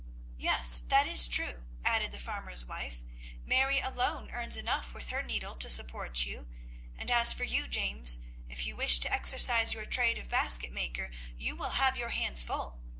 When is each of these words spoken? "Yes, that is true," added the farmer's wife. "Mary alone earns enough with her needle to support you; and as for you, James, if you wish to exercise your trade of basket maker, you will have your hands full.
"Yes, 0.39 0.79
that 0.87 1.05
is 1.05 1.27
true," 1.27 1.63
added 1.85 2.11
the 2.11 2.17
farmer's 2.17 2.65
wife. 2.65 3.03
"Mary 3.45 3.79
alone 3.79 4.31
earns 4.31 4.57
enough 4.57 4.95
with 4.95 5.09
her 5.09 5.21
needle 5.21 5.53
to 5.57 5.69
support 5.69 6.25
you; 6.25 6.47
and 6.97 7.11
as 7.11 7.33
for 7.33 7.43
you, 7.43 7.67
James, 7.67 8.17
if 8.49 8.65
you 8.65 8.75
wish 8.75 8.97
to 9.01 9.13
exercise 9.13 9.75
your 9.75 9.85
trade 9.85 10.17
of 10.17 10.27
basket 10.27 10.71
maker, 10.73 11.11
you 11.37 11.55
will 11.55 11.73
have 11.77 11.97
your 11.97 12.09
hands 12.09 12.43
full. 12.43 12.79